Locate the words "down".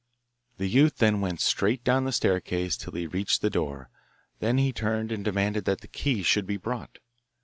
1.83-2.05